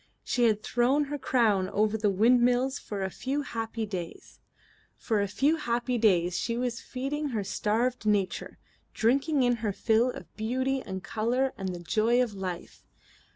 [0.23, 4.39] She had thrown her crown over the windmills for a few happy days;
[4.97, 8.57] for a few happy days she was feeding her starved nature,
[8.95, 12.83] drinking in her fill of beauty and colour and the joy of life.